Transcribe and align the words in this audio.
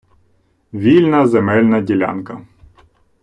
Вільна 0.73 1.27
земельна 1.27 1.81
ділянка. 1.81 2.45